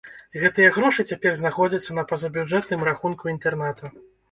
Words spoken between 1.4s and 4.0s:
знаходзяцца на пазабюджэтным рахунку інтэрната.